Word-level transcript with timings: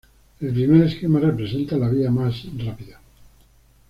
El 0.39 0.49
primer 0.51 0.81
esquema 0.87 1.19
representa 1.19 1.77
la 1.77 1.87
vía 1.87 2.09
más 2.09 2.43
rápida. 2.57 2.99